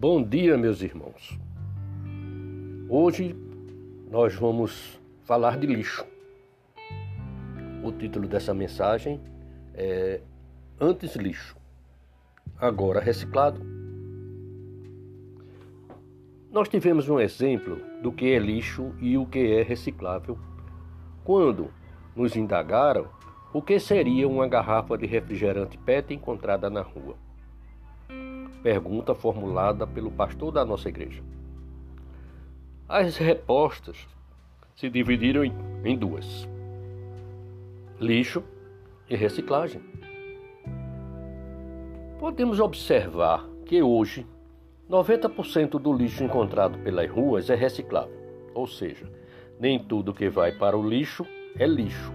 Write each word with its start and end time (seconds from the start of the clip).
Bom 0.00 0.22
dia, 0.22 0.56
meus 0.56 0.80
irmãos. 0.80 1.36
Hoje 2.88 3.34
nós 4.08 4.32
vamos 4.32 4.96
falar 5.24 5.58
de 5.58 5.66
lixo. 5.66 6.06
O 7.82 7.90
título 7.90 8.28
dessa 8.28 8.54
mensagem 8.54 9.20
é 9.74 10.20
Antes 10.80 11.16
lixo, 11.16 11.56
agora 12.56 13.00
reciclado. 13.00 13.60
Nós 16.52 16.68
tivemos 16.68 17.08
um 17.08 17.18
exemplo 17.18 17.80
do 18.00 18.12
que 18.12 18.30
é 18.30 18.38
lixo 18.38 18.94
e 19.00 19.18
o 19.18 19.26
que 19.26 19.52
é 19.52 19.64
reciclável 19.64 20.38
quando 21.24 21.72
nos 22.14 22.36
indagaram 22.36 23.08
o 23.52 23.60
que 23.60 23.80
seria 23.80 24.28
uma 24.28 24.46
garrafa 24.46 24.96
de 24.96 25.06
refrigerante 25.06 25.76
PET 25.76 26.14
encontrada 26.14 26.70
na 26.70 26.82
rua. 26.82 27.16
Pergunta 28.62 29.14
formulada 29.14 29.86
pelo 29.86 30.10
pastor 30.10 30.52
da 30.52 30.64
nossa 30.64 30.88
igreja. 30.88 31.22
As 32.88 33.16
respostas 33.16 34.06
se 34.74 34.88
dividiram 34.88 35.44
em 35.44 35.96
duas: 35.96 36.48
lixo 38.00 38.42
e 39.08 39.16
reciclagem. 39.16 39.80
Podemos 42.18 42.58
observar 42.58 43.46
que 43.64 43.82
hoje 43.82 44.26
90% 44.90 45.78
do 45.78 45.92
lixo 45.92 46.24
encontrado 46.24 46.78
pelas 46.78 47.10
ruas 47.10 47.50
é 47.50 47.54
reciclável, 47.54 48.16
ou 48.54 48.66
seja, 48.66 49.06
nem 49.60 49.78
tudo 49.78 50.14
que 50.14 50.28
vai 50.28 50.52
para 50.52 50.76
o 50.76 50.88
lixo 50.88 51.26
é 51.56 51.66
lixo, 51.66 52.12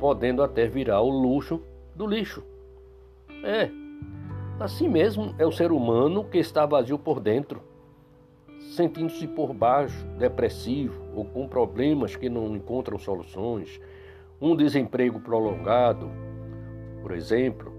podendo 0.00 0.42
até 0.42 0.66
virar 0.66 1.00
o 1.00 1.08
luxo 1.08 1.62
do 1.94 2.06
lixo. 2.06 2.42
É, 3.44 3.70
assim 4.60 4.88
mesmo 4.88 5.34
é 5.38 5.46
o 5.46 5.52
ser 5.52 5.70
humano 5.70 6.24
que 6.24 6.38
está 6.38 6.66
vazio 6.66 6.98
por 6.98 7.20
dentro, 7.20 7.62
sentindo-se 8.74 9.26
por 9.26 9.52
baixo, 9.52 10.04
depressivo 10.18 11.00
ou 11.14 11.24
com 11.24 11.48
problemas 11.48 12.16
que 12.16 12.28
não 12.28 12.54
encontram 12.56 12.98
soluções, 12.98 13.80
um 14.40 14.54
desemprego 14.54 15.20
prolongado, 15.20 16.10
por 17.02 17.12
exemplo, 17.12 17.72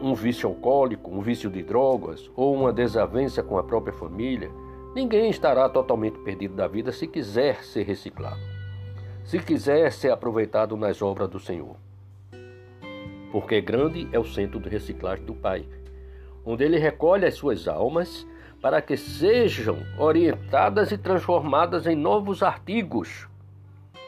um 0.00 0.14
vício 0.14 0.48
alcoólico, 0.48 1.10
um 1.10 1.20
vício 1.20 1.50
de 1.50 1.62
drogas 1.62 2.30
ou 2.34 2.54
uma 2.54 2.72
desavença 2.72 3.42
com 3.42 3.58
a 3.58 3.64
própria 3.64 3.92
família, 3.92 4.50
ninguém 4.94 5.30
estará 5.30 5.68
totalmente 5.68 6.18
perdido 6.20 6.54
da 6.54 6.66
vida 6.66 6.92
se 6.92 7.06
quiser 7.06 7.62
ser 7.64 7.84
reciclado, 7.84 8.40
se 9.24 9.38
quiser 9.38 9.92
ser 9.92 10.10
aproveitado 10.10 10.76
nas 10.76 11.00
obras 11.00 11.28
do 11.28 11.38
Senhor. 11.38 11.76
Porque 13.30 13.60
grande 13.60 14.08
é 14.12 14.18
o 14.18 14.24
centro 14.24 14.60
de 14.60 14.68
reciclagem 14.68 15.24
do 15.24 15.34
Pai, 15.34 15.66
onde 16.44 16.64
ele 16.64 16.78
recolhe 16.78 17.26
as 17.26 17.34
suas 17.34 17.66
almas 17.66 18.26
para 18.60 18.80
que 18.80 18.96
sejam 18.96 19.78
orientadas 19.98 20.90
e 20.90 20.98
transformadas 20.98 21.86
em 21.86 21.94
novos 21.94 22.42
artigos 22.42 23.28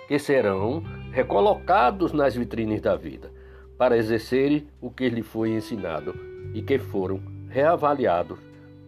que 0.08 0.18
serão 0.18 0.82
recolocados 1.12 2.12
nas 2.12 2.34
vitrines 2.34 2.80
da 2.80 2.96
vida 2.96 3.30
para 3.76 3.96
exercerem 3.96 4.66
o 4.80 4.90
que 4.90 5.08
lhe 5.08 5.22
foi 5.22 5.50
ensinado 5.50 6.14
e 6.54 6.62
que 6.62 6.78
foram 6.78 7.20
reavaliados 7.48 8.38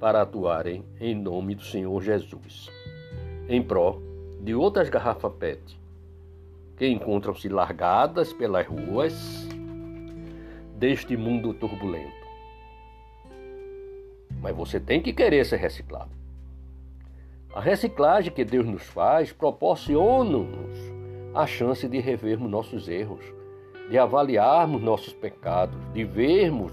para 0.00 0.22
atuarem 0.22 0.84
em 1.00 1.14
nome 1.14 1.54
do 1.54 1.62
Senhor 1.62 2.00
Jesus, 2.02 2.70
em 3.48 3.62
pró 3.62 4.00
de 4.41 4.54
outras 4.54 4.88
garrafas 4.88 5.32
PET 5.38 5.78
que 6.76 6.86
encontram-se 6.86 7.48
largadas 7.48 8.32
pelas 8.32 8.66
ruas 8.66 9.48
deste 10.76 11.16
mundo 11.16 11.52
turbulento. 11.52 12.17
Mas 14.41 14.54
você 14.54 14.78
tem 14.78 15.00
que 15.00 15.12
querer 15.12 15.44
ser 15.44 15.56
reciclado. 15.56 16.10
A 17.54 17.60
reciclagem 17.60 18.32
que 18.32 18.44
Deus 18.44 18.66
nos 18.66 18.82
faz 18.82 19.32
proporciona-nos 19.32 20.78
a 21.34 21.47
chance 21.47 21.88
de 21.88 21.99
revermos 21.99 22.50
nossos 22.50 22.88
erros, 22.88 23.25
de 23.91 23.99
avaliarmos 23.99 24.82
nossos 24.82 25.12
pecados, 25.12 25.76
de 25.93 26.04
vermos 26.04 26.72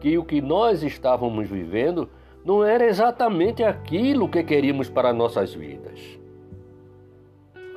que 0.00 0.16
o 0.16 0.24
que 0.24 0.40
nós 0.40 0.82
estávamos 0.82 1.48
vivendo 1.48 2.08
não 2.44 2.64
era 2.64 2.86
exatamente 2.86 3.62
aquilo 3.62 4.28
que 4.28 4.42
queríamos 4.42 4.88
para 4.88 5.12
nossas 5.12 5.52
vidas. 5.52 6.00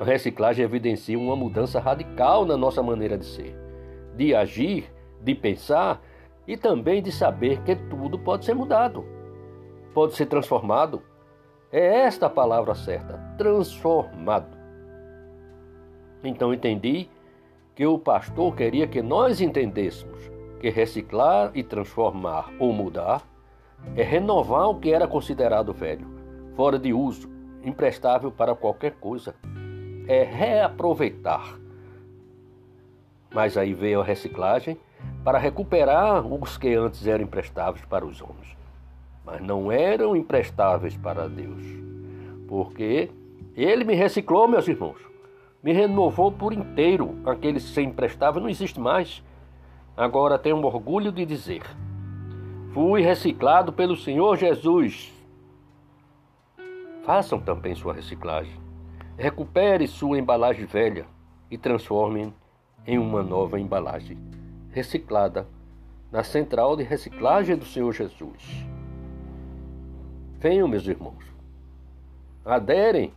A 0.00 0.04
reciclagem 0.04 0.64
evidencia 0.64 1.18
uma 1.18 1.36
mudança 1.36 1.78
radical 1.78 2.46
na 2.46 2.56
nossa 2.56 2.82
maneira 2.82 3.18
de 3.18 3.26
ser, 3.26 3.54
de 4.16 4.34
agir, 4.34 4.90
de 5.20 5.34
pensar 5.34 6.00
e 6.46 6.56
também 6.56 7.02
de 7.02 7.12
saber 7.12 7.60
que 7.62 7.76
tudo 7.76 8.18
pode 8.18 8.44
ser 8.44 8.54
mudado, 8.54 9.04
pode 9.94 10.14
ser 10.14 10.26
transformado. 10.26 11.02
É 11.72 12.00
esta 12.00 12.26
a 12.26 12.30
palavra 12.30 12.74
certa: 12.74 13.18
transformado. 13.36 14.58
Então 16.22 16.52
entendi 16.52 17.08
que 17.74 17.86
o 17.86 17.98
pastor 17.98 18.54
queria 18.54 18.86
que 18.86 19.00
nós 19.00 19.40
entendêssemos 19.40 20.30
que 20.60 20.68
reciclar 20.68 21.50
e 21.54 21.62
transformar 21.62 22.52
ou 22.58 22.72
mudar 22.72 23.22
é 23.96 24.02
renovar 24.02 24.68
o 24.68 24.78
que 24.78 24.92
era 24.92 25.08
considerado 25.08 25.72
velho, 25.72 26.06
fora 26.54 26.78
de 26.78 26.92
uso, 26.92 27.30
imprestável 27.64 28.30
para 28.30 28.54
qualquer 28.54 28.92
coisa. 28.92 29.34
É 30.06 30.22
reaproveitar. 30.22 31.58
Mas 33.32 33.56
aí 33.56 33.72
veio 33.72 34.00
a 34.00 34.04
reciclagem 34.04 34.78
para 35.24 35.38
recuperar 35.38 36.26
os 36.26 36.58
que 36.58 36.74
antes 36.74 37.06
eram 37.06 37.24
imprestáveis 37.24 37.84
para 37.84 38.04
os 38.04 38.20
homens, 38.20 38.56
mas 39.24 39.40
não 39.40 39.70
eram 39.70 40.16
imprestáveis 40.16 40.96
para 40.96 41.28
Deus, 41.28 41.62
porque 42.48 43.10
Ele 43.54 43.84
me 43.84 43.94
reciclou, 43.94 44.48
meus 44.48 44.66
irmãos 44.66 45.10
me 45.62 45.72
renovou 45.72 46.32
por 46.32 46.52
inteiro. 46.52 47.18
Aquele 47.24 47.60
sem 47.60 47.88
emprestável 47.88 48.40
não 48.40 48.48
existe 48.48 48.80
mais. 48.80 49.22
Agora 49.96 50.38
tenho 50.38 50.56
orgulho 50.64 51.12
de 51.12 51.24
dizer: 51.26 51.62
fui 52.72 53.02
reciclado 53.02 53.72
pelo 53.72 53.96
Senhor 53.96 54.36
Jesus. 54.36 55.12
Façam 57.04 57.40
também 57.40 57.74
sua 57.74 57.92
reciclagem. 57.92 58.58
Recupere 59.16 59.86
sua 59.86 60.18
embalagem 60.18 60.64
velha 60.64 61.06
e 61.50 61.58
transforme 61.58 62.32
em 62.86 62.98
uma 62.98 63.22
nova 63.22 63.60
embalagem 63.60 64.18
reciclada 64.70 65.46
na 66.10 66.22
central 66.22 66.76
de 66.76 66.82
reciclagem 66.82 67.56
do 67.56 67.64
Senhor 67.64 67.92
Jesus. 67.92 68.69
Venham, 70.40 70.66
meus 70.66 70.86
irmãos, 70.86 71.22
aderem 72.42 73.12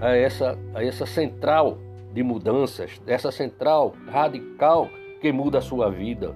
a 0.00 0.16
essa, 0.16 0.58
a 0.74 0.84
essa 0.84 1.06
central 1.06 1.78
de 2.12 2.24
mudanças, 2.24 3.00
essa 3.06 3.30
central 3.30 3.94
radical 4.08 4.88
que 5.20 5.30
muda 5.30 5.58
a 5.58 5.62
sua 5.62 5.88
vida, 5.90 6.34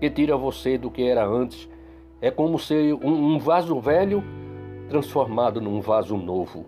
que 0.00 0.08
tira 0.08 0.34
você 0.34 0.78
do 0.78 0.90
que 0.90 1.02
era 1.02 1.26
antes. 1.26 1.68
É 2.22 2.30
como 2.30 2.58
ser 2.58 2.94
um, 2.94 3.34
um 3.34 3.38
vaso 3.38 3.78
velho 3.78 4.24
transformado 4.88 5.60
num 5.60 5.82
vaso 5.82 6.16
novo, 6.16 6.64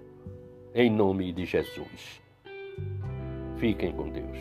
em 0.74 0.90
nome 0.90 1.32
de 1.32 1.46
Jesus. 1.46 2.20
Fiquem 3.56 3.92
com 3.92 4.10
Deus. 4.10 4.38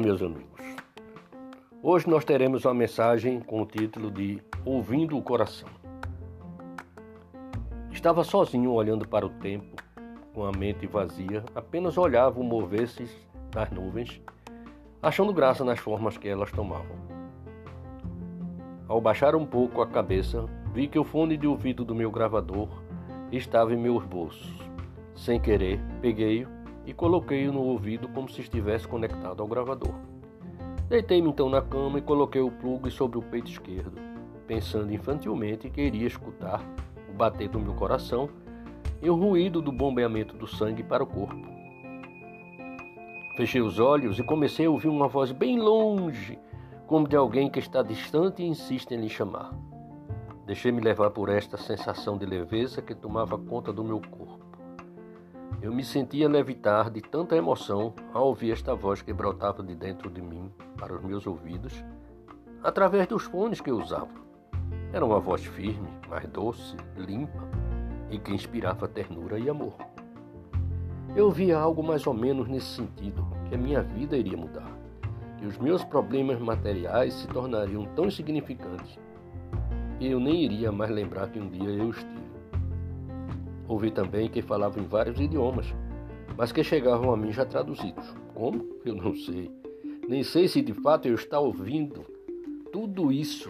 meus 0.00 0.22
amigos. 0.22 0.60
Hoje 1.82 2.08
nós 2.08 2.24
teremos 2.24 2.64
uma 2.64 2.74
mensagem 2.74 3.40
com 3.40 3.60
o 3.60 3.66
título 3.66 4.10
de 4.10 4.42
Ouvindo 4.64 5.16
o 5.16 5.22
Coração. 5.22 5.68
Estava 7.90 8.24
sozinho 8.24 8.72
olhando 8.72 9.06
para 9.06 9.26
o 9.26 9.28
tempo, 9.28 9.76
com 10.32 10.44
a 10.44 10.52
mente 10.52 10.86
vazia, 10.86 11.44
apenas 11.54 11.98
olhava 11.98 12.40
o 12.40 12.44
mover-se 12.44 13.08
das 13.50 13.70
nuvens, 13.70 14.20
achando 15.02 15.34
graça 15.34 15.64
nas 15.64 15.78
formas 15.78 16.16
que 16.16 16.28
elas 16.28 16.50
tomavam. 16.50 16.96
Ao 18.88 19.00
baixar 19.00 19.34
um 19.34 19.44
pouco 19.44 19.82
a 19.82 19.86
cabeça, 19.86 20.46
vi 20.72 20.88
que 20.88 20.98
o 20.98 21.04
fone 21.04 21.36
de 21.36 21.46
ouvido 21.46 21.84
do 21.84 21.94
meu 21.94 22.10
gravador 22.10 22.68
estava 23.30 23.74
em 23.74 23.76
meus 23.76 24.04
bolsos. 24.04 24.56
Sem 25.14 25.38
querer, 25.38 25.78
peguei-o 26.00 26.59
e 26.84 26.92
coloquei-o 26.92 27.52
no 27.52 27.62
ouvido 27.62 28.08
como 28.08 28.28
se 28.28 28.40
estivesse 28.40 28.86
conectado 28.86 29.42
ao 29.42 29.48
gravador. 29.48 29.94
Deitei-me 30.88 31.28
então 31.28 31.48
na 31.48 31.62
cama 31.62 31.98
e 31.98 32.02
coloquei 32.02 32.40
o 32.40 32.50
plugue 32.50 32.90
sobre 32.90 33.18
o 33.18 33.22
peito 33.22 33.50
esquerdo, 33.50 34.00
pensando 34.46 34.92
infantilmente 34.92 35.70
que 35.70 35.80
iria 35.80 36.06
escutar 36.06 36.60
o 37.08 37.12
bater 37.12 37.48
do 37.48 37.60
meu 37.60 37.74
coração 37.74 38.28
e 39.00 39.08
o 39.08 39.14
ruído 39.14 39.62
do 39.62 39.70
bombeamento 39.70 40.36
do 40.36 40.46
sangue 40.46 40.82
para 40.82 41.04
o 41.04 41.06
corpo. 41.06 41.48
Fechei 43.36 43.60
os 43.60 43.78
olhos 43.78 44.18
e 44.18 44.22
comecei 44.22 44.66
a 44.66 44.70
ouvir 44.70 44.88
uma 44.88 45.08
voz 45.08 45.32
bem 45.32 45.58
longe, 45.58 46.38
como 46.86 47.06
de 47.06 47.16
alguém 47.16 47.48
que 47.48 47.60
está 47.60 47.82
distante 47.82 48.42
e 48.42 48.46
insiste 48.46 48.92
em 48.92 49.00
lhe 49.00 49.08
chamar. 49.08 49.54
Deixei-me 50.44 50.80
levar 50.80 51.10
por 51.10 51.28
esta 51.28 51.56
sensação 51.56 52.18
de 52.18 52.26
leveza 52.26 52.82
que 52.82 52.94
tomava 52.94 53.38
conta 53.38 53.72
do 53.72 53.84
meu 53.84 54.00
corpo. 54.00 54.39
Eu 55.62 55.72
me 55.72 55.84
sentia 55.84 56.28
levitar 56.28 56.90
de 56.90 57.00
tanta 57.00 57.36
emoção 57.36 57.94
ao 58.12 58.28
ouvir 58.28 58.52
esta 58.52 58.74
voz 58.74 59.02
que 59.02 59.12
brotava 59.12 59.62
de 59.62 59.74
dentro 59.74 60.10
de 60.10 60.22
mim 60.22 60.50
para 60.76 60.94
os 60.94 61.02
meus 61.02 61.26
ouvidos, 61.26 61.84
através 62.62 63.06
dos 63.06 63.24
fones 63.24 63.60
que 63.60 63.70
eu 63.70 63.78
usava. 63.78 64.08
Era 64.92 65.04
uma 65.04 65.20
voz 65.20 65.44
firme, 65.44 65.88
mais 66.08 66.26
doce, 66.28 66.76
limpa 66.96 67.48
e 68.10 68.18
que 68.18 68.32
inspirava 68.32 68.88
ternura 68.88 69.38
e 69.38 69.48
amor. 69.48 69.74
Eu 71.14 71.30
via 71.30 71.58
algo 71.58 71.82
mais 71.82 72.06
ou 72.06 72.14
menos 72.14 72.48
nesse 72.48 72.76
sentido, 72.76 73.26
que 73.48 73.54
a 73.54 73.58
minha 73.58 73.82
vida 73.82 74.16
iria 74.16 74.36
mudar, 74.36 74.70
que 75.38 75.46
os 75.46 75.58
meus 75.58 75.84
problemas 75.84 76.40
materiais 76.40 77.14
se 77.14 77.28
tornariam 77.28 77.84
tão 77.94 78.06
insignificantes 78.06 78.98
que 80.00 80.06
eu 80.06 80.18
nem 80.18 80.44
iria 80.44 80.72
mais 80.72 80.90
lembrar 80.90 81.28
que 81.28 81.38
um 81.38 81.50
dia 81.50 81.68
eu. 81.68 81.92
Ouvi 83.70 83.92
também 83.92 84.28
que 84.28 84.42
falavam 84.42 84.82
em 84.82 84.86
vários 84.88 85.20
idiomas, 85.20 85.72
mas 86.36 86.50
que 86.50 86.64
chegavam 86.64 87.12
a 87.12 87.16
mim 87.16 87.30
já 87.30 87.46
traduzidos. 87.46 88.04
Como? 88.34 88.68
Eu 88.84 88.96
não 88.96 89.14
sei. 89.14 89.48
Nem 90.08 90.24
sei 90.24 90.48
se 90.48 90.60
de 90.60 90.74
fato 90.74 91.06
eu 91.06 91.14
estava 91.14 91.44
ouvindo 91.44 92.04
tudo 92.72 93.12
isso 93.12 93.48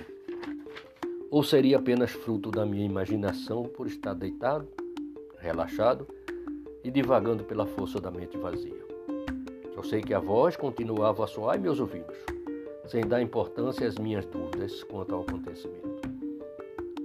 ou 1.30 1.42
seria 1.42 1.78
apenas 1.78 2.10
fruto 2.10 2.50
da 2.50 2.66
minha 2.66 2.84
imaginação 2.84 3.62
por 3.62 3.86
estar 3.86 4.12
deitado, 4.12 4.68
relaxado 5.38 6.06
e 6.84 6.90
divagando 6.90 7.42
pela 7.42 7.64
força 7.64 7.98
da 7.98 8.10
mente 8.10 8.36
vazia. 8.36 8.84
Só 9.74 9.82
sei 9.82 10.02
que 10.02 10.12
a 10.12 10.20
voz 10.20 10.54
continuava 10.54 11.24
a 11.24 11.26
soar 11.26 11.56
em 11.56 11.62
meus 11.62 11.80
ouvidos, 11.80 12.18
sem 12.88 13.06
dar 13.06 13.22
importância 13.22 13.88
às 13.88 13.96
minhas 13.96 14.26
dúvidas 14.26 14.84
quanto 14.84 15.14
ao 15.14 15.22
acontecimento. 15.22 16.02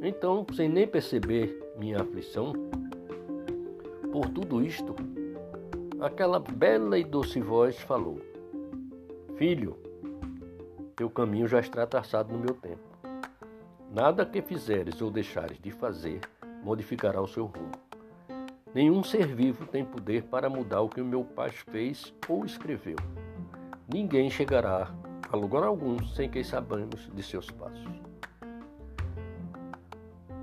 Então, 0.02 0.46
sem 0.54 0.68
nem 0.68 0.86
perceber 0.86 1.58
minha 1.78 2.02
aflição, 2.02 2.52
por 4.16 4.30
tudo 4.30 4.64
isto, 4.64 4.96
aquela 6.00 6.40
bela 6.40 6.98
e 6.98 7.04
doce 7.04 7.42
voz 7.42 7.78
falou: 7.82 8.22
Filho, 9.36 9.78
teu 10.96 11.10
caminho 11.10 11.50
já 11.50 11.60
está 11.60 11.86
traçado 11.86 12.34
no 12.34 12.40
meu 12.40 12.54
tempo. 12.54 12.80
Nada 13.92 14.26
que 14.26 14.42
fizeres 14.42 15.02
ou 15.02 15.12
deixares 15.12 15.60
de 15.60 15.70
fazer 15.70 16.22
modificará 16.64 17.22
o 17.22 17.28
seu 17.28 17.48
rumo. 17.48 17.74
Nenhum 18.74 19.04
ser 19.04 19.28
vivo 19.28 19.66
tem 19.66 19.84
poder 19.84 20.24
para 20.24 20.50
mudar 20.50 20.80
o 20.80 20.88
que 20.88 21.02
o 21.02 21.06
meu 21.06 21.26
pai 21.26 21.50
fez 21.50 22.14
ou 22.30 22.46
escreveu. 22.46 22.96
Ninguém 23.94 24.30
chegará 24.30 24.96
a 25.30 25.36
lugar 25.36 25.64
algum 25.64 26.02
sem 26.06 26.30
que 26.30 26.42
saibamos 26.42 27.12
de 27.14 27.22
seus 27.22 27.52
passos. 27.52 28.02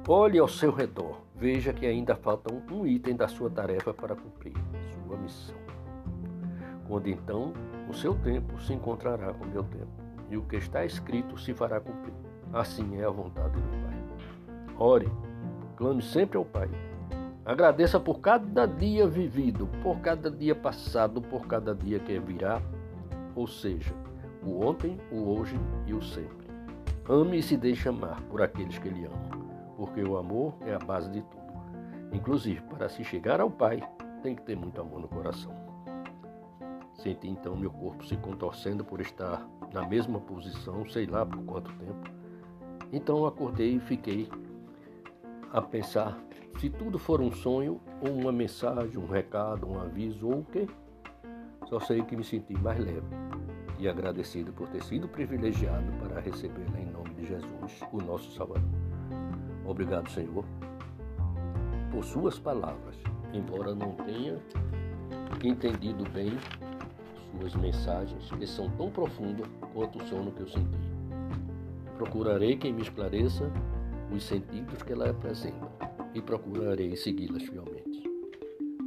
Olhe 0.07 0.39
ao 0.39 0.49
seu 0.49 0.71
redor, 0.71 1.23
veja 1.43 1.73
que 1.73 1.85
ainda 1.85 2.15
falta 2.15 2.55
um 2.55 2.87
item 2.87 3.17
da 3.17 3.27
sua 3.27 3.51
tarefa 3.51 3.93
para 3.93 4.15
cumprir, 4.15 4.55
sua 4.95 5.17
missão. 5.17 5.57
Quando 6.87 7.09
então 7.09 7.53
o 7.91 7.93
seu 7.93 8.15
tempo 8.15 8.61
se 8.61 8.73
encontrará 8.73 9.35
com 9.35 9.45
o 9.45 9.49
meu 9.49 9.65
tempo, 9.65 9.91
e 10.31 10.37
o 10.37 10.43
que 10.43 10.55
está 10.55 10.85
escrito 10.85 11.37
se 11.37 11.53
fará 11.53 11.81
cumprir. 11.81 12.15
Assim 12.53 12.97
é 13.01 13.05
a 13.05 13.11
vontade 13.11 13.57
do 13.57 13.71
Pai. 13.83 14.77
Ore, 14.79 15.09
clame 15.75 16.01
sempre 16.01 16.39
ao 16.39 16.45
Pai. 16.45 16.71
Agradeça 17.45 17.99
por 17.99 18.21
cada 18.21 18.65
dia 18.65 19.09
vivido, 19.09 19.67
por 19.83 19.99
cada 19.99 20.31
dia 20.31 20.55
passado, 20.55 21.21
por 21.21 21.49
cada 21.49 21.75
dia 21.75 21.99
que 21.99 22.21
virá, 22.21 22.63
ou 23.35 23.49
seja, 23.49 23.93
o 24.45 24.65
ontem, 24.65 24.97
o 25.11 25.29
hoje 25.37 25.59
e 25.89 25.93
o 25.93 26.01
sempre. 26.01 26.47
Ame 27.09 27.39
e 27.39 27.43
se 27.43 27.57
deixe 27.57 27.89
amar 27.89 28.23
por 28.31 28.41
aqueles 28.41 28.79
que 28.79 28.89
lhe 28.89 29.07
amam 29.07 29.42
porque 29.77 30.03
o 30.03 30.17
amor 30.17 30.55
é 30.63 30.75
a 30.75 30.79
base 30.79 31.11
de 31.11 31.23
tudo. 31.23 31.43
Inclusive, 32.13 32.61
para 32.63 32.89
se 32.89 33.03
chegar 33.05 33.41
ao 33.41 33.51
Pai, 33.51 33.83
tem 34.23 34.35
que 34.35 34.43
ter 34.43 34.57
muito 34.57 34.81
amor 34.81 35.01
no 35.01 35.09
coração. 35.09 35.53
Senti 36.95 37.29
então 37.29 37.57
meu 37.57 37.71
corpo 37.71 38.05
se 38.05 38.17
contorcendo 38.17 38.85
por 38.85 39.01
estar 39.01 39.45
na 39.73 39.87
mesma 39.87 40.21
posição, 40.21 40.89
sei 40.89 41.07
lá 41.07 41.27
por 41.27 41.43
quanto 41.45 41.73
tempo. 41.73 42.11
Então 42.93 43.27
acordei 43.27 43.77
e 43.77 43.81
fiquei 43.81 44.29
a 45.53 45.61
pensar 45.61 46.19
se 46.59 46.71
tudo 46.71 46.99
for 46.99 47.21
um 47.21 47.33
sonho, 47.33 47.81
ou 48.01 48.13
uma 48.13 48.31
mensagem, 48.31 48.99
um 48.99 49.07
recado, 49.07 49.69
um 49.69 49.81
aviso 49.81 50.29
ou 50.29 50.41
o 50.41 50.45
quê. 50.45 50.69
Só 51.67 51.81
sei 51.81 52.03
que 52.03 52.17
me 52.17 52.23
senti 52.23 52.55
mais 52.55 52.79
leve 52.79 53.07
e 53.79 53.89
agradecido 53.89 54.53
por 54.53 54.69
ter 54.69 54.83
sido 54.83 55.09
privilegiado 55.09 55.91
para 55.99 56.21
recebê-la 56.21 56.79
em 56.79 56.87
nome 56.87 57.15
de 57.15 57.27
Jesus, 57.27 57.81
o 57.93 57.99
nosso 57.99 58.31
Salvador. 58.33 58.82
Obrigado, 59.65 60.11
Senhor, 60.11 60.45
por 61.91 62.05
Suas 62.05 62.39
palavras, 62.39 62.97
embora 63.33 63.75
não 63.75 63.93
tenha 63.93 64.39
entendido 65.45 66.09
bem 66.11 66.33
Suas 67.31 67.55
mensagens, 67.55 68.31
que 68.31 68.47
são 68.47 68.71
tão 68.71 68.91
profundas 68.91 69.47
quanto 69.73 69.99
o 69.99 70.07
sono 70.07 70.33
que 70.33 70.41
eu 70.41 70.49
senti. 70.49 70.79
Procurarei 71.97 72.57
quem 72.57 72.73
me 72.73 72.83
esclareça 72.83 73.51
os 74.15 74.23
sentidos 74.25 74.83
que 74.83 74.93
ela 74.93 75.11
apresenta 75.11 75.71
e 76.15 76.21
procurarei 76.21 76.95
segui-las 76.97 77.43
fielmente. 77.43 78.03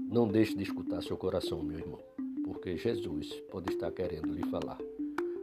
Não 0.10 0.28
deixe 0.28 0.56
de 0.56 0.64
escutar 0.64 1.02
seu 1.02 1.18
coração, 1.18 1.64
meu 1.64 1.80
irmão, 1.80 2.00
porque 2.44 2.78
Jesus 2.78 3.34
pode 3.52 3.74
estar 3.74 3.92
querendo 3.92 4.32
lhe 4.32 4.44
falar 4.50 4.78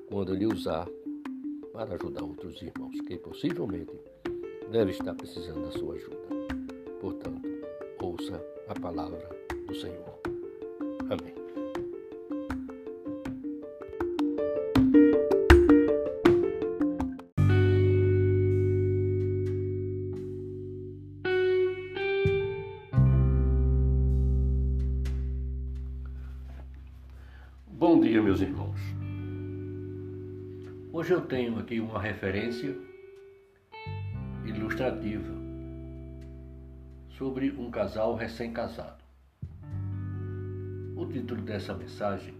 quando 0.08 0.34
lhe 0.34 0.46
usar 0.46 0.86
para 1.72 1.94
ajudar 1.94 2.22
outros 2.22 2.60
irmãos 2.62 3.00
que 3.00 3.16
possivelmente 3.16 3.92
deve 4.72 4.92
estar 4.92 5.14
precisando 5.14 5.66
da 5.66 5.70
sua 5.70 5.96
ajuda. 5.96 6.16
Portanto, 6.98 7.46
ouça 8.00 8.42
a 8.66 8.80
palavra 8.80 9.28
do 9.66 9.74
Senhor. 9.74 10.18
Amém. 11.10 11.34
Bom 27.68 28.00
dia, 28.00 28.22
meus 28.22 28.40
irmãos. 28.40 28.80
Hoje 30.94 31.12
eu 31.12 31.20
tenho 31.20 31.58
aqui 31.58 31.78
uma 31.78 32.00
referência 32.00 32.74
ilustrativa 34.82 35.32
sobre 37.16 37.50
um 37.52 37.70
casal 37.70 38.16
recém-casado. 38.16 39.02
O 40.96 41.06
título 41.06 41.42
dessa 41.42 41.72
mensagem 41.72 42.34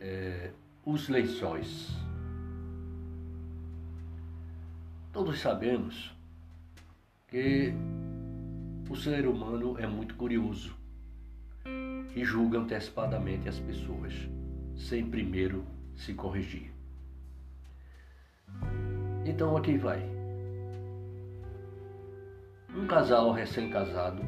é 0.00 0.50
Os 0.84 1.08
Lençóis. 1.08 1.90
Todos 5.12 5.40
sabemos 5.40 6.14
que 7.28 7.74
o 8.88 8.96
ser 8.96 9.26
humano 9.26 9.76
é 9.78 9.86
muito 9.86 10.14
curioso 10.14 10.76
e 12.14 12.24
julga 12.24 12.58
antecipadamente 12.58 13.48
as 13.48 13.58
pessoas, 13.58 14.14
sem 14.76 15.08
primeiro 15.08 15.64
se 15.96 16.14
corrigir. 16.14 16.70
Então 19.24 19.56
aqui 19.56 19.76
vai. 19.76 20.11
Um 22.74 22.86
casal 22.86 23.32
recém-casado 23.32 24.22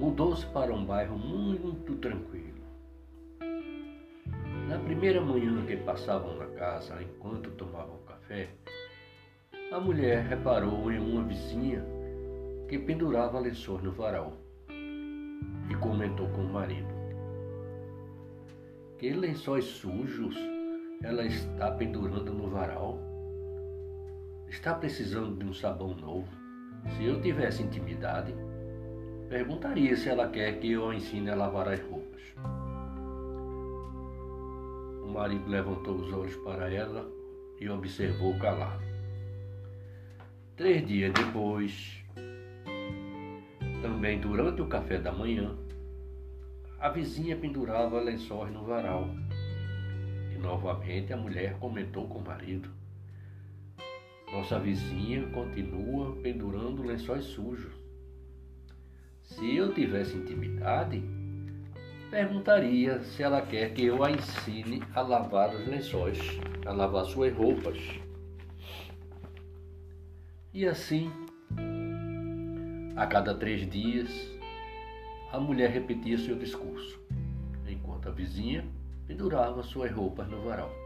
mudou-se 0.00 0.44
para 0.46 0.74
um 0.74 0.84
bairro 0.84 1.16
muito 1.16 1.94
tranquilo. 1.94 2.60
Na 4.68 4.76
primeira 4.80 5.20
manhã 5.20 5.64
que 5.64 5.76
passavam 5.76 6.36
na 6.36 6.46
casa, 6.46 7.00
enquanto 7.00 7.52
tomavam 7.52 7.98
café, 8.04 8.48
a 9.70 9.78
mulher 9.78 10.24
reparou 10.24 10.90
em 10.90 10.98
uma 10.98 11.22
vizinha 11.22 11.84
que 12.68 12.80
pendurava 12.80 13.38
lençóis 13.38 13.80
no 13.80 13.92
varal 13.92 14.32
e 15.70 15.74
comentou 15.76 16.28
com 16.30 16.42
o 16.42 16.52
marido: 16.52 16.92
Que 18.98 19.10
lençóis 19.10 19.66
sujos 19.66 20.36
ela 21.00 21.24
está 21.24 21.70
pendurando 21.70 22.34
no 22.34 22.50
varal? 22.50 22.98
Está 24.48 24.74
precisando 24.74 25.36
de 25.36 25.44
um 25.44 25.54
sabão 25.54 25.94
novo? 25.94 26.45
Se 26.90 27.04
eu 27.04 27.20
tivesse 27.20 27.62
intimidade, 27.62 28.34
perguntaria 29.28 29.96
se 29.96 30.08
ela 30.08 30.28
quer 30.28 30.58
que 30.58 30.72
eu 30.72 30.92
ensine 30.92 31.30
a 31.30 31.34
lavar 31.34 31.68
as 31.68 31.80
roupas. 31.80 32.22
O 35.02 35.08
marido 35.08 35.48
levantou 35.48 35.96
os 35.96 36.12
olhos 36.12 36.36
para 36.36 36.72
ela 36.72 37.06
e 37.60 37.68
observou 37.68 38.38
calado. 38.38 38.84
Três 40.56 40.86
dias 40.86 41.12
depois, 41.12 42.02
também 43.82 44.18
durante 44.18 44.62
o 44.62 44.66
café 44.66 44.98
da 44.98 45.12
manhã, 45.12 45.54
a 46.78 46.88
vizinha 46.88 47.36
pendurava 47.36 48.00
lençóis 48.00 48.52
no 48.52 48.64
varal. 48.64 49.08
E 50.34 50.38
novamente 50.38 51.12
a 51.12 51.16
mulher 51.16 51.58
comentou 51.58 52.06
com 52.06 52.18
o 52.18 52.24
marido: 52.24 52.68
Nossa 54.32 54.58
vizinha 54.58 55.26
continua 55.28 56.16
pendurando 56.16 56.82
lençóis 56.82 57.24
sujos. 57.24 57.72
Se 59.22 59.56
eu 59.56 59.72
tivesse 59.72 60.16
intimidade, 60.16 61.02
perguntaria 62.10 63.02
se 63.02 63.22
ela 63.22 63.40
quer 63.40 63.72
que 63.72 63.84
eu 63.84 64.02
a 64.02 64.10
ensine 64.10 64.82
a 64.94 65.00
lavar 65.00 65.54
os 65.54 65.66
lençóis, 65.66 66.18
a 66.64 66.72
lavar 66.72 67.04
suas 67.04 67.32
roupas. 67.32 67.78
E 70.52 70.66
assim, 70.66 71.10
a 72.96 73.06
cada 73.06 73.34
três 73.34 73.68
dias, 73.68 74.10
a 75.32 75.38
mulher 75.38 75.70
repetia 75.70 76.18
seu 76.18 76.36
discurso, 76.36 77.00
enquanto 77.68 78.08
a 78.08 78.12
vizinha 78.12 78.64
pendurava 79.06 79.62
suas 79.62 79.92
roupas 79.92 80.28
no 80.28 80.40
varal. 80.42 80.85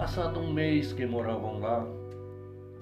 Passado 0.00 0.40
um 0.40 0.50
mês 0.50 0.94
que 0.94 1.04
moravam 1.04 1.60
lá, 1.60 1.86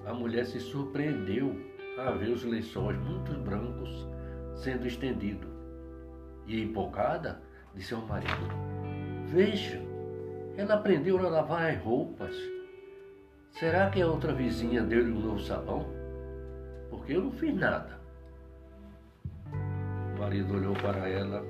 a 0.05 0.13
mulher 0.13 0.45
se 0.45 0.57
surpreendeu 0.57 1.53
a 1.97 2.11
ver 2.11 2.29
os 2.29 2.45
lençóis 2.45 2.97
muito 2.97 3.33
brancos 3.41 4.07
sendo 4.55 4.87
estendidos. 4.87 5.49
E 6.47 6.61
empolgada, 6.61 7.41
disse 7.75 7.93
ao 7.93 8.03
marido: 8.03 8.47
Veja, 9.25 9.81
ela 10.55 10.75
aprendeu 10.75 11.17
a 11.19 11.29
lavar 11.29 11.69
as 11.69 11.81
roupas. 11.81 12.33
Será 13.51 13.89
que 13.89 14.01
a 14.01 14.07
outra 14.07 14.31
vizinha 14.31 14.81
deu-lhe 14.81 15.11
um 15.11 15.19
novo 15.19 15.41
sabão? 15.41 15.85
Porque 16.89 17.11
eu 17.11 17.23
não 17.23 17.31
fiz 17.33 17.53
nada. 17.53 17.99
O 20.15 20.19
marido 20.21 20.53
olhou 20.53 20.73
para 20.75 21.09
ela 21.09 21.43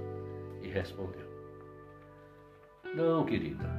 e 0.63 0.67
respondeu: 0.67 1.29
Não, 2.95 3.23
querida. 3.23 3.78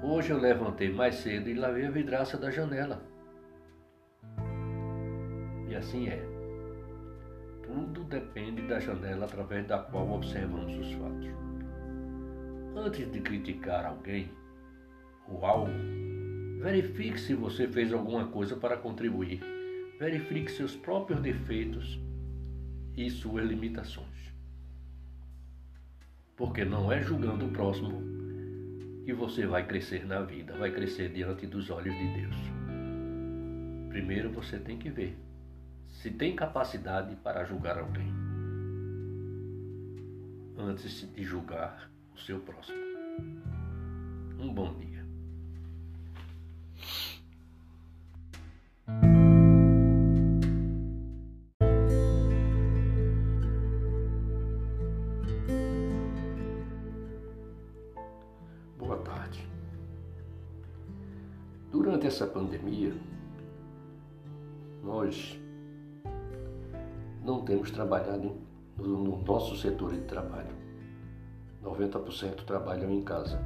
Hoje 0.00 0.30
eu 0.30 0.38
levantei 0.38 0.92
mais 0.92 1.16
cedo 1.16 1.50
e 1.50 1.54
lavei 1.54 1.84
a 1.84 1.90
vidraça 1.90 2.38
da 2.38 2.52
janela. 2.52 3.02
E 5.68 5.74
assim 5.74 6.06
é. 6.06 6.22
Tudo 7.64 8.04
depende 8.04 8.62
da 8.62 8.78
janela 8.78 9.26
através 9.26 9.66
da 9.66 9.78
qual 9.78 10.08
observamos 10.10 10.72
os 10.76 10.92
fatos. 10.92 11.28
Antes 12.76 13.10
de 13.10 13.20
criticar 13.20 13.84
alguém 13.84 14.30
ou 15.28 15.44
algo, 15.44 15.72
verifique 16.60 17.18
se 17.18 17.34
você 17.34 17.66
fez 17.66 17.92
alguma 17.92 18.28
coisa 18.28 18.54
para 18.54 18.76
contribuir. 18.76 19.40
Verifique 19.98 20.52
seus 20.52 20.76
próprios 20.76 21.20
defeitos 21.20 22.00
e 22.96 23.10
suas 23.10 23.44
limitações. 23.44 24.32
Porque 26.36 26.64
não 26.64 26.92
é 26.92 27.02
julgando 27.02 27.46
o 27.46 27.50
próximo 27.50 28.17
que 29.08 29.14
você 29.14 29.46
vai 29.46 29.66
crescer 29.66 30.04
na 30.04 30.20
vida, 30.20 30.54
vai 30.58 30.70
crescer 30.70 31.10
diante 31.10 31.46
dos 31.46 31.70
olhos 31.70 31.94
de 31.96 32.20
Deus. 32.20 32.36
Primeiro 33.88 34.30
você 34.30 34.58
tem 34.58 34.76
que 34.78 34.90
ver 34.90 35.18
se 35.86 36.10
tem 36.10 36.36
capacidade 36.36 37.16
para 37.16 37.42
julgar 37.46 37.78
alguém, 37.78 38.12
antes 40.58 41.10
de 41.10 41.24
julgar 41.24 41.90
o 42.14 42.18
seu 42.18 42.38
próximo. 42.40 42.76
Um 44.38 44.52
bom 44.52 44.74
dia. 44.74 44.87
Essa 62.18 62.26
pandemia, 62.26 62.92
nós 64.82 65.38
não 67.24 67.44
temos 67.44 67.70
trabalhado 67.70 68.34
no 68.76 69.22
nosso 69.22 69.56
setor 69.56 69.92
de 69.92 70.00
trabalho. 70.00 70.50
90% 71.62 72.44
trabalham 72.44 72.90
em 72.90 73.02
casa, 73.02 73.40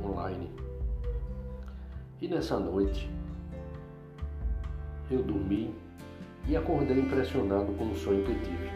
online. 0.00 0.48
E 2.20 2.28
nessa 2.28 2.56
noite 2.56 3.10
eu 5.10 5.20
dormi 5.20 5.74
e 6.46 6.56
acordei 6.56 7.00
impressionado 7.00 7.72
com 7.72 7.90
o 7.90 7.96
sonho 7.96 8.24
que 8.24 8.34
tive. 8.34 8.68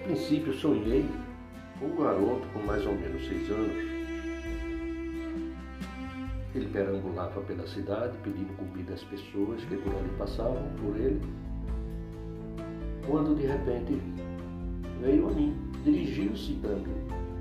A 0.00 0.02
princípio 0.02 0.52
sonhei 0.52 1.08
com 1.78 1.86
um 1.86 1.96
garoto 1.96 2.48
com 2.48 2.58
mais 2.60 2.84
ou 2.84 2.92
menos 2.92 3.24
seis 3.24 3.48
anos. 3.50 3.93
Ele 6.54 6.68
perambulava 6.68 7.40
pela 7.42 7.66
cidade 7.66 8.16
pedindo 8.22 8.56
comida 8.56 8.94
às 8.94 9.02
pessoas 9.04 9.62
que 9.64 9.76
por 9.76 9.94
ali 9.94 10.10
passavam 10.18 10.62
por 10.80 10.96
ele 10.96 11.20
quando 13.06 13.34
de 13.34 13.46
repente 13.46 14.00
veio 15.00 15.28
a 15.28 15.32
mim, 15.32 15.54
dirigiu-se 15.84 16.54
dando 16.54 16.90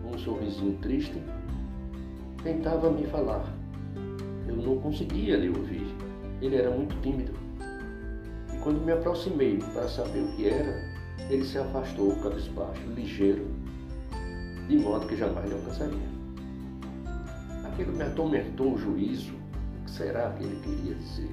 um 0.05 0.17
sorrisinho 0.17 0.77
triste, 0.81 1.21
tentava 2.43 2.91
me 2.91 3.05
falar. 3.07 3.45
Eu 4.47 4.57
não 4.57 4.77
conseguia 4.79 5.37
lhe 5.37 5.49
ouvir, 5.49 5.87
ele 6.41 6.55
era 6.57 6.69
muito 6.69 6.99
tímido. 7.01 7.31
E 8.53 8.57
quando 8.59 8.83
me 8.83 8.91
aproximei 8.91 9.57
para 9.73 9.87
saber 9.87 10.19
o 10.19 10.35
que 10.35 10.49
era, 10.49 10.73
ele 11.29 11.45
se 11.45 11.57
afastou 11.57 12.15
cabisbaixo, 12.17 12.81
ligeiro, 12.95 13.47
de 14.67 14.77
modo 14.77 15.07
que 15.07 15.15
jamais 15.15 15.47
lhe 15.47 15.55
alcançaria. 15.55 16.22
Aquilo 17.73 17.91
me 17.91 18.03
atormentou 18.03 18.75
o 18.75 18.77
juízo. 18.77 19.33
O 19.33 19.85
que 19.85 19.89
será 19.89 20.31
que 20.33 20.43
ele 20.43 20.61
queria 20.61 20.93
dizer? 20.93 21.31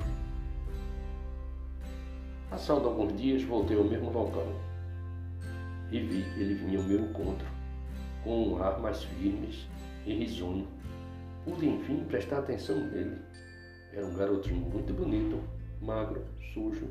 Passado 2.48 2.88
alguns 2.88 3.14
dias, 3.20 3.42
voltei 3.42 3.76
ao 3.76 3.84
mesmo 3.84 4.10
local 4.10 4.46
e 5.92 6.00
vi 6.00 6.22
que 6.22 6.40
ele 6.40 6.54
vinha 6.54 6.78
ao 6.78 6.84
meu 6.84 7.00
encontro, 7.00 7.46
com 8.24 8.54
um 8.54 8.62
ar 8.62 8.80
mais 8.80 9.04
firme 9.04 9.54
e 10.06 10.14
risonho. 10.14 10.66
Pude, 11.44 11.68
enfim, 11.68 12.04
prestar 12.08 12.38
atenção 12.38 12.76
nele. 12.86 13.18
Era 13.92 14.06
um 14.06 14.16
garotinho 14.16 14.62
muito 14.62 14.94
bonito, 14.94 15.38
magro, 15.82 16.24
sujo, 16.54 16.88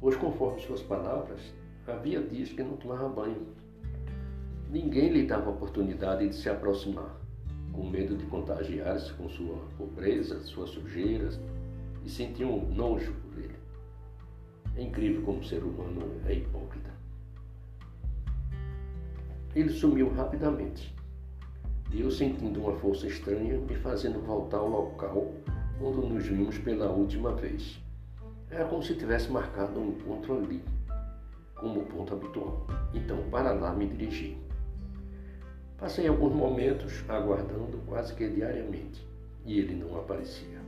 pois, 0.00 0.16
conforme 0.16 0.62
suas 0.62 0.80
palavras, 0.80 1.42
havia 1.86 2.22
dias 2.22 2.48
que 2.48 2.62
não 2.62 2.78
tomava 2.78 3.06
banho. 3.10 3.48
Ninguém 4.70 5.10
lhe 5.10 5.26
dava 5.26 5.50
oportunidade 5.50 6.26
de 6.26 6.34
se 6.34 6.48
aproximar, 6.48 7.25
com 7.76 7.88
medo 7.88 8.16
de 8.16 8.24
contagiar-se 8.24 9.12
com 9.12 9.28
sua 9.28 9.58
pobreza, 9.76 10.40
suas 10.40 10.70
sujeiras, 10.70 11.38
e 12.02 12.08
sentiam 12.08 12.58
um 12.58 12.74
nojo 12.74 13.12
por 13.12 13.38
ele. 13.38 13.56
É 14.74 14.82
incrível 14.82 15.22
como 15.22 15.40
o 15.40 15.44
ser 15.44 15.62
humano 15.62 16.02
é 16.24 16.34
hipócrita. 16.34 16.90
Ele 19.54 19.68
sumiu 19.70 20.12
rapidamente. 20.14 20.94
E 21.92 22.00
eu 22.00 22.10
sentindo 22.10 22.60
uma 22.60 22.72
força 22.78 23.06
estranha 23.06 23.58
me 23.58 23.76
fazendo 23.76 24.20
voltar 24.20 24.58
ao 24.58 24.68
local 24.68 25.34
onde 25.80 26.06
nos 26.06 26.26
vimos 26.26 26.58
pela 26.58 26.90
última 26.90 27.34
vez. 27.34 27.78
Era 28.50 28.64
como 28.64 28.82
se 28.82 28.94
tivesse 28.94 29.30
marcado 29.30 29.78
um 29.78 29.90
encontro 29.90 30.38
ali, 30.38 30.62
como 31.54 31.84
ponto 31.86 32.14
habitual. 32.14 32.66
Então, 32.94 33.28
para 33.30 33.52
lá 33.52 33.72
me 33.72 33.86
dirigi. 33.86 34.45
Passei 35.78 36.08
alguns 36.08 36.32
momentos 36.34 37.04
aguardando 37.06 37.82
quase 37.86 38.14
que 38.14 38.26
diariamente 38.28 39.06
e 39.44 39.58
ele 39.58 39.74
não 39.74 39.98
aparecia. 39.98 40.58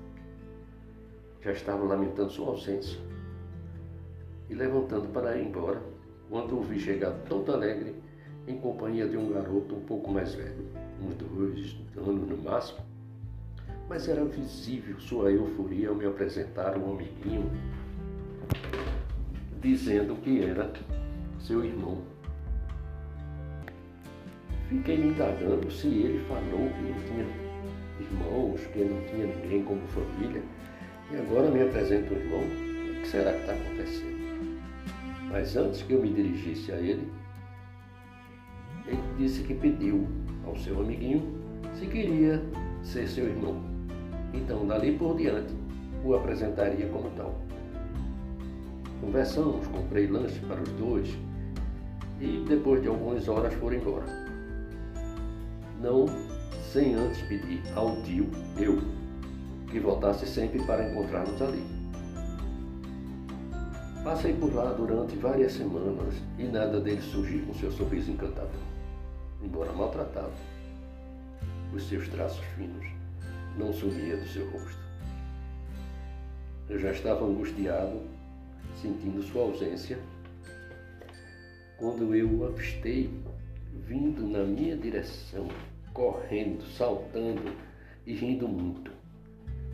Já 1.40 1.52
estava 1.52 1.82
lamentando 1.82 2.30
sua 2.30 2.48
ausência 2.48 2.98
e 4.50 4.54
levantando 4.54 5.08
para 5.08 5.36
ir 5.38 5.46
embora, 5.46 5.82
quando 6.28 6.58
o 6.58 6.62
vi 6.62 6.78
chegar 6.78 7.12
todo 7.26 7.52
alegre 7.52 7.94
em 8.46 8.58
companhia 8.58 9.08
de 9.08 9.16
um 9.16 9.32
garoto 9.32 9.76
um 9.76 9.80
pouco 9.80 10.10
mais 10.10 10.34
velho, 10.34 10.66
uns 11.02 11.14
dois 11.14 11.76
anos 11.96 12.28
no 12.28 12.36
máximo. 12.36 12.80
Mas 13.88 14.08
era 14.08 14.22
visível 14.26 15.00
sua 15.00 15.32
euforia 15.32 15.88
ao 15.88 15.94
me 15.94 16.04
apresentar 16.04 16.76
um 16.76 16.92
amiguinho, 16.92 17.50
dizendo 19.58 20.16
que 20.16 20.44
era 20.44 20.70
seu 21.40 21.64
irmão. 21.64 22.17
Fiquei 24.68 24.98
me 24.98 25.08
indagando 25.08 25.70
se 25.70 25.86
ele 25.86 26.22
falou 26.28 26.68
que 26.68 26.82
não 26.82 27.00
tinha 27.06 27.48
irmãos, 28.00 28.60
que 28.66 28.84
não 28.84 29.00
tinha 29.06 29.26
ninguém 29.26 29.64
como 29.64 29.80
família, 29.88 30.42
e 31.10 31.16
agora 31.16 31.50
me 31.50 31.62
apresenta 31.62 32.12
um 32.12 32.16
irmão. 32.18 32.40
O 32.40 33.00
que 33.00 33.08
será 33.08 33.32
que 33.32 33.40
está 33.40 33.52
acontecendo? 33.54 34.18
Mas 35.30 35.56
antes 35.56 35.82
que 35.82 35.94
eu 35.94 36.02
me 36.02 36.12
dirigisse 36.12 36.70
a 36.70 36.76
ele, 36.76 37.10
ele 38.86 39.02
disse 39.16 39.42
que 39.42 39.54
pediu 39.54 40.06
ao 40.46 40.54
seu 40.56 40.80
amiguinho 40.80 41.22
se 41.74 41.86
queria 41.86 42.42
ser 42.82 43.08
seu 43.08 43.26
irmão. 43.26 43.62
Então, 44.34 44.66
dali 44.66 44.98
por 44.98 45.16
diante, 45.16 45.54
o 46.04 46.14
apresentaria 46.14 46.86
como 46.88 47.08
tal. 47.10 47.34
Conversamos, 49.00 49.66
comprei 49.68 50.06
lanche 50.06 50.40
para 50.40 50.60
os 50.60 50.68
dois 50.72 51.16
e 52.20 52.44
depois 52.46 52.82
de 52.82 52.88
algumas 52.88 53.28
horas 53.28 53.54
foram 53.54 53.76
embora. 53.76 54.27
Não 55.80 56.06
sem 56.72 56.94
antes 56.94 57.22
pedir 57.22 57.62
ao 57.74 58.02
tio, 58.02 58.28
eu, 58.58 58.78
que 59.70 59.80
voltasse 59.80 60.26
sempre 60.26 60.62
para 60.64 60.90
encontrar-nos 60.90 61.40
ali. 61.40 61.62
Passei 64.02 64.32
por 64.34 64.52
lá 64.54 64.72
durante 64.72 65.16
várias 65.16 65.52
semanas 65.52 66.14
e 66.38 66.44
nada 66.44 66.80
dele 66.80 67.02
surgiu 67.02 67.44
com 67.46 67.54
seu 67.54 67.70
sorriso 67.70 68.10
encantador. 68.10 68.60
Embora 69.42 69.72
maltratado, 69.72 70.32
os 71.72 71.88
seus 71.88 72.08
traços 72.08 72.44
finos 72.56 72.86
não 73.56 73.72
sumia 73.72 74.16
do 74.16 74.26
seu 74.28 74.50
rosto. 74.50 74.78
Eu 76.68 76.78
já 76.78 76.92
estava 76.92 77.24
angustiado, 77.24 78.02
sentindo 78.80 79.22
sua 79.22 79.42
ausência, 79.42 79.98
quando 81.78 82.14
eu 82.14 82.28
o 82.28 82.46
avistei 82.46 83.10
vindo 83.86 84.26
na 84.26 84.44
minha 84.44 84.76
direção, 84.76 85.48
correndo, 85.98 86.62
saltando 86.76 87.52
e 88.06 88.14
rindo 88.14 88.46
muito. 88.46 88.92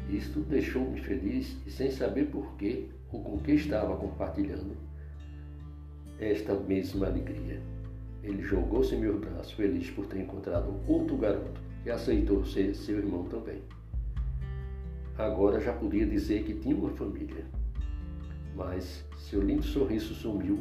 Isto 0.09 0.41
deixou-me 0.41 0.99
feliz 1.03 1.55
e 1.67 1.71
sem 1.71 1.91
saber 1.91 2.31
porquê 2.31 2.87
ou 3.13 3.23
com 3.23 3.39
que 3.39 3.53
estava 3.53 3.95
compartilhando 3.95 4.75
esta 6.19 6.55
mesma 6.55 7.09
alegria. 7.09 7.61
Ele 8.23 8.43
jogou-se 8.43 8.95
em 8.95 9.01
meu 9.01 9.21
braço, 9.21 9.55
feliz 9.55 9.91
por 9.91 10.07
ter 10.07 10.21
encontrado 10.21 10.75
outro 10.89 11.15
garoto 11.19 11.61
que 11.83 11.91
aceitou 11.91 12.43
ser 12.43 12.75
seu 12.75 12.97
irmão 12.97 13.25
também. 13.25 13.61
Agora 15.19 15.61
já 15.61 15.75
podia 15.75 16.07
dizer 16.07 16.43
que 16.45 16.55
tinha 16.55 16.75
uma 16.75 16.91
família, 16.91 17.45
mas 18.57 19.05
seu 19.19 19.43
lindo 19.43 19.63
sorriso 19.63 20.15
sumiu, 20.15 20.59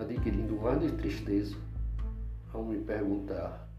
adquirindo 0.00 0.66
ar 0.66 0.78
de 0.78 0.90
tristeza 0.92 1.56
ao 2.54 2.64
me 2.64 2.78
perguntar 2.78 3.73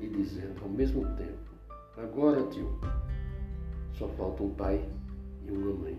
e 0.00 0.08
dizendo 0.08 0.62
ao 0.62 0.68
mesmo 0.68 1.04
tempo: 1.16 1.48
Agora, 1.96 2.42
tio, 2.48 2.78
só 3.92 4.08
falta 4.08 4.42
um 4.42 4.50
pai 4.50 4.84
e 5.46 5.50
uma 5.50 5.74
mãe. 5.74 5.96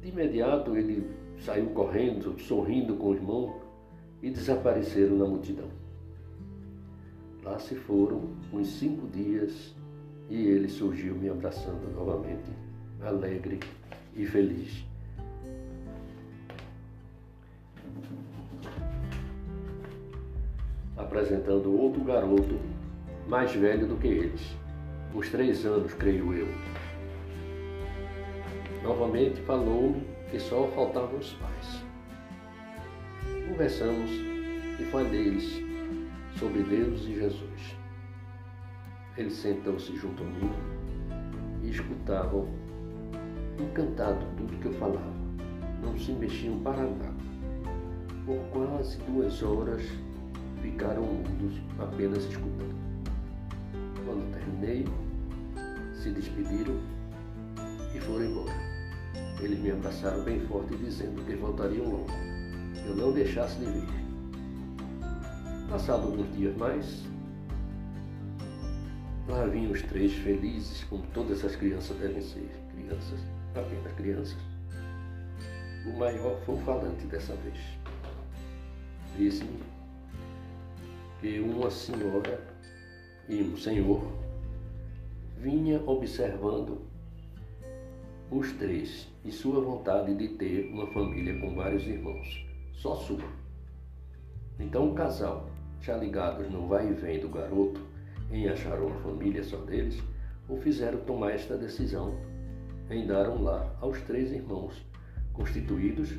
De 0.00 0.08
imediato 0.08 0.76
ele 0.76 1.08
saiu 1.38 1.66
correndo, 1.70 2.38
sorrindo 2.40 2.96
com 2.96 3.10
o 3.10 3.14
irmão 3.14 3.60
e 4.22 4.30
desapareceram 4.30 5.16
na 5.16 5.26
multidão. 5.26 5.68
Lá 7.42 7.58
se 7.58 7.76
foram 7.76 8.30
uns 8.52 8.68
cinco 8.68 9.06
dias 9.08 9.74
e 10.28 10.46
ele 10.46 10.68
surgiu 10.68 11.14
me 11.14 11.28
abraçando 11.28 11.92
novamente, 11.94 12.50
alegre 13.00 13.60
e 14.14 14.26
feliz. 14.26 14.84
Apresentando 20.96 21.78
outro 21.78 22.02
garoto 22.04 22.58
mais 23.28 23.52
velho 23.54 23.86
do 23.86 23.96
que 23.96 24.06
eles, 24.06 24.56
uns 25.14 25.30
três 25.30 25.64
anos, 25.66 25.92
creio 25.94 26.32
eu. 26.32 26.48
Novamente 28.82 29.40
falou-me 29.42 30.06
que 30.30 30.38
só 30.38 30.66
faltavam 30.68 31.18
os 31.18 31.32
pais. 31.34 31.84
Conversamos 33.48 34.10
e 34.78 34.84
falei-lhes 34.90 35.62
sobre 36.38 36.62
Deus 36.62 37.02
e 37.02 37.14
Jesus. 37.14 37.76
Ele 39.16 39.30
sentou-se 39.30 39.94
junto 39.96 40.22
a 40.22 40.26
mim 40.26 40.50
e 41.62 41.70
escutavam, 41.70 42.48
encantado 43.58 44.24
tudo 44.36 44.58
que 44.60 44.66
eu 44.66 44.72
falava. 44.74 45.16
Não 45.82 45.96
se 45.98 46.12
mexiam 46.12 46.58
para 46.60 46.82
nada. 46.82 47.14
Por 48.24 48.38
quase 48.52 48.98
duas 49.02 49.42
horas 49.42 49.82
ficaram 50.70 51.02
mudos, 51.02 51.60
apenas 51.78 52.24
escutando. 52.24 52.74
Quando 54.04 54.32
terminei, 54.32 54.84
se 55.94 56.10
despediram 56.10 56.74
e 57.94 58.00
foram 58.00 58.24
embora. 58.24 58.54
Eles 59.40 59.58
me 59.60 59.70
abraçaram 59.70 60.24
bem 60.24 60.40
forte, 60.40 60.76
dizendo 60.76 61.24
que 61.24 61.36
voltariam 61.36 61.84
logo. 61.84 62.06
Eu 62.84 62.96
não 62.96 63.12
deixasse 63.12 63.58
de 63.58 63.66
vir. 63.66 63.86
Passado 65.68 66.06
alguns 66.06 66.32
dias 66.36 66.56
mais, 66.56 67.04
Lá 69.28 69.44
vinham 69.44 69.72
os 69.72 69.82
três 69.82 70.12
felizes, 70.12 70.84
como 70.84 71.02
todas 71.12 71.44
as 71.44 71.56
crianças 71.56 71.96
devem 71.96 72.22
ser, 72.22 72.48
crianças, 72.72 73.18
apenas 73.56 73.92
crianças. 73.94 74.36
O 75.84 75.98
maior 75.98 76.40
foi 76.46 76.54
o 76.54 76.58
falante 76.58 77.04
dessa 77.06 77.34
vez. 77.34 77.58
Disse-me 79.18 79.75
que 81.20 81.40
uma 81.40 81.70
senhora 81.70 82.40
e 83.28 83.42
um 83.42 83.56
senhor 83.56 84.02
vinha 85.38 85.82
observando 85.86 86.82
os 88.30 88.52
três 88.52 89.08
e 89.24 89.30
sua 89.30 89.60
vontade 89.60 90.14
de 90.14 90.28
ter 90.28 90.70
uma 90.72 90.86
família 90.88 91.38
com 91.40 91.54
vários 91.54 91.86
irmãos, 91.86 92.46
só 92.72 92.96
sua. 92.96 93.24
Então 94.58 94.90
o 94.90 94.94
casal, 94.94 95.48
já 95.80 95.96
ligados 95.96 96.50
no 96.50 96.66
vai 96.66 96.88
e 96.88 96.92
vem 96.92 97.20
do 97.20 97.28
garoto, 97.28 97.80
em 98.30 98.48
achar 98.48 98.80
uma 98.80 98.98
família 99.00 99.42
só 99.44 99.58
deles, 99.58 100.02
o 100.48 100.56
fizeram 100.56 101.00
tomar 101.00 101.32
esta 101.32 101.56
decisão 101.56 102.14
em 102.90 103.06
dar 103.06 103.28
um 103.28 103.42
lar 103.42 103.76
aos 103.80 104.00
três 104.02 104.32
irmãos, 104.32 104.84
constituídos 105.32 106.14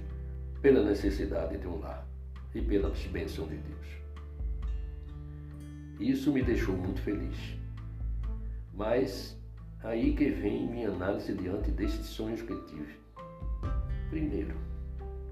pela 0.62 0.84
necessidade 0.84 1.58
de 1.58 1.68
um 1.68 1.80
lar 1.80 2.08
e 2.54 2.62
pela 2.62 2.92
bênção 3.12 3.48
de 3.48 3.56
Deus. 3.58 4.07
Isso 6.00 6.32
me 6.32 6.44
deixou 6.44 6.76
muito 6.76 7.02
feliz. 7.02 7.38
Mas 8.74 9.36
aí 9.84 10.14
que 10.14 10.30
vem 10.30 10.68
minha 10.68 10.90
análise 10.90 11.34
diante 11.34 11.72
destes 11.72 12.06
sonhos 12.06 12.42
que 12.42 12.56
tive. 12.66 12.96
Primeiro, 14.10 14.56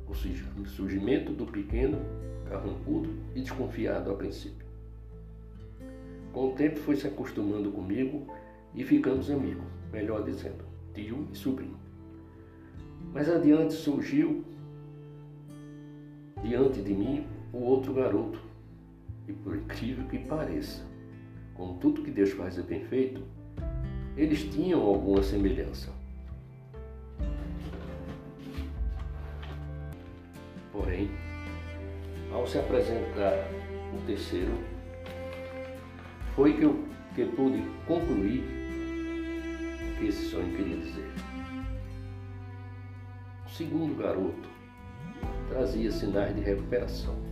o 0.07 0.65
surgimento 0.65 1.31
do 1.31 1.45
pequeno, 1.45 1.99
carrancudo 2.49 3.13
e 3.35 3.41
desconfiado 3.41 4.11
a 4.11 4.15
princípio. 4.15 4.65
Com 6.33 6.49
o 6.49 6.53
tempo 6.53 6.77
foi 6.79 6.95
se 6.95 7.07
acostumando 7.07 7.71
comigo 7.71 8.27
e 8.73 8.83
ficamos 8.83 9.29
amigos, 9.29 9.63
melhor 9.91 10.23
dizendo, 10.23 10.65
tio 10.93 11.27
e 11.31 11.37
sobrinho. 11.37 11.77
Mais 13.13 13.29
adiante 13.29 13.73
surgiu 13.73 14.43
diante 16.43 16.81
de 16.81 16.93
mim 16.93 17.25
o 17.53 17.59
outro 17.59 17.93
garoto, 17.93 18.39
e 19.27 19.33
por 19.33 19.55
incrível 19.55 20.05
que 20.07 20.19
pareça, 20.19 20.85
com 21.53 21.77
tudo 21.77 22.03
que 22.03 22.11
Deus 22.11 22.31
faz 22.31 22.57
é 22.57 22.61
bem 22.61 22.85
feito, 22.85 23.23
eles 24.15 24.43
tinham 24.43 24.81
alguma 24.81 25.23
semelhança. 25.23 25.91
Porém, 30.71 31.09
ao 32.31 32.45
se 32.45 32.57
apresentar 32.57 33.33
o 33.93 34.05
terceiro, 34.05 34.51
foi 36.35 36.53
que 36.53 36.63
eu 36.63 36.85
que 37.15 37.25
pude 37.25 37.63
concluir 37.87 38.43
o 39.81 39.97
que 39.97 40.07
esse 40.07 40.29
sonho 40.29 40.53
queria 40.53 40.77
dizer. 40.77 41.09
O 43.45 43.49
segundo 43.49 43.97
garoto 43.97 44.49
trazia 45.47 45.89
sinais 45.89 46.35
de 46.35 46.41
recuperação. 46.41 47.24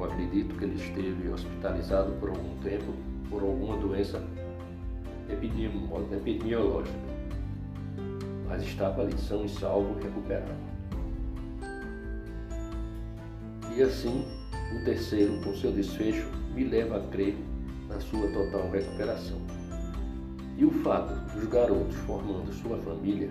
Eu 0.00 0.06
acredito 0.06 0.56
que 0.56 0.64
ele 0.64 0.76
esteve 0.76 1.28
hospitalizado 1.28 2.12
por 2.12 2.30
algum 2.30 2.56
tempo 2.62 2.94
por 3.28 3.42
alguma 3.42 3.76
doença 3.76 4.24
epidemiológica, 5.28 6.98
mas 8.48 8.62
estava 8.62 9.02
ali 9.02 9.18
são 9.18 9.44
e 9.44 9.48
salvo 9.50 10.00
recuperado. 10.02 10.54
E 13.76 13.82
assim, 13.82 14.24
o 14.74 14.84
terceiro, 14.86 15.38
com 15.42 15.54
seu 15.54 15.70
desfecho, 15.70 16.30
me 16.54 16.64
leva 16.64 16.96
a 16.96 17.06
crer 17.08 17.36
na 17.86 18.00
sua 18.00 18.26
total 18.28 18.70
recuperação. 18.70 19.38
E 20.56 20.64
o 20.64 20.70
fato 20.82 21.12
dos 21.34 21.44
garotos 21.44 21.96
formando 22.06 22.50
sua 22.54 22.78
família, 22.78 23.30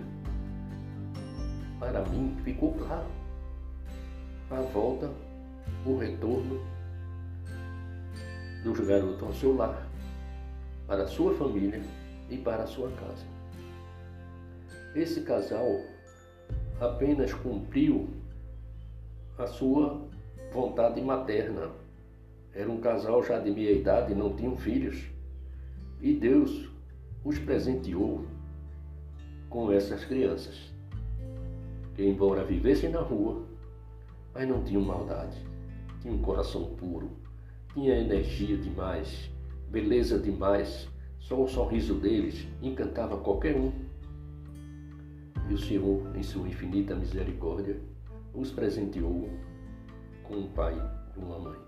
para 1.80 2.04
mim 2.04 2.36
ficou 2.44 2.74
claro. 2.74 3.08
A 4.52 4.60
volta, 4.72 5.10
o 5.86 5.96
retorno 5.96 6.60
dos 8.64 8.80
garotos 8.80 9.22
ao 9.22 9.32
seu 9.34 9.56
lar, 9.56 9.88
para 10.86 11.04
a 11.04 11.08
sua 11.08 11.34
família 11.34 11.82
e 12.28 12.36
para 12.36 12.64
a 12.64 12.66
sua 12.66 12.90
casa. 12.92 13.26
Esse 14.94 15.22
casal 15.22 15.80
apenas 16.80 17.32
cumpriu 17.32 18.08
a 19.38 19.46
sua 19.46 20.06
vontade 20.52 21.00
materna 21.00 21.70
era 22.52 22.70
um 22.70 22.80
casal 22.80 23.22
já 23.22 23.38
de 23.38 23.50
meia 23.50 23.72
idade, 23.72 24.14
não 24.14 24.34
tinham 24.34 24.56
filhos. 24.56 25.06
E 26.00 26.12
Deus 26.14 26.68
os 27.24 27.38
presenteou 27.38 28.24
com 29.48 29.70
essas 29.70 30.04
crianças, 30.04 30.72
que 31.94 32.02
embora 32.04 32.44
vivessem 32.44 32.90
na 32.90 33.00
rua, 33.00 33.44
mas 34.34 34.48
não 34.48 34.64
tinham 34.64 34.82
maldade, 34.82 35.36
tinham 36.00 36.16
um 36.16 36.22
coração 36.22 36.74
puro, 36.76 37.10
tinha 37.72 37.98
energia 37.98 38.56
demais, 38.56 39.30
beleza 39.70 40.18
demais, 40.18 40.88
Só 41.20 41.40
o 41.44 41.46
sorriso 41.46 41.94
deles 41.94 42.48
encantava 42.62 43.16
qualquer 43.18 43.54
um. 43.54 43.70
E 45.48 45.54
o 45.54 45.58
Senhor, 45.58 46.16
em 46.16 46.22
sua 46.22 46.48
infinita 46.48 46.94
misericórdia, 46.94 47.78
os 48.34 48.50
presenteou 48.50 49.28
com 50.24 50.36
um 50.36 50.48
pai 50.48 50.74
e 51.16 51.20
uma 51.20 51.38
mãe, 51.38 51.58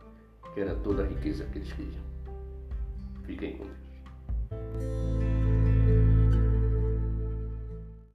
que 0.54 0.60
era 0.60 0.74
toda 0.76 1.02
a 1.02 1.06
riqueza 1.06 1.44
que 1.44 1.58
eles 1.58 1.72
queriam. 1.72 2.02
Fiquem 3.24 3.58
com 3.58 3.64
Deus. 3.64 5.11